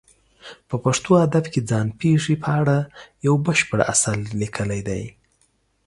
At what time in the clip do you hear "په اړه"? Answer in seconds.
2.43-2.77